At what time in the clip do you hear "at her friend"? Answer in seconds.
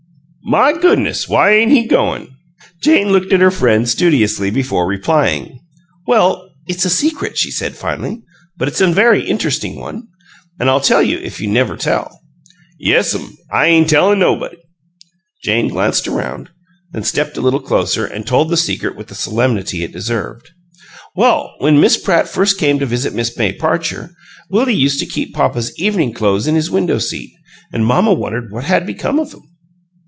3.31-3.87